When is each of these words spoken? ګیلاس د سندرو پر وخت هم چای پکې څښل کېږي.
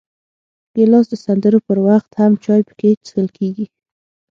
ګیلاس 0.75 1.05
د 1.09 1.13
سندرو 1.25 1.59
پر 1.67 1.77
وخت 1.87 2.09
هم 2.19 2.31
چای 2.43 2.61
پکې 2.69 2.89
څښل 3.05 3.27
کېږي. 3.37 3.65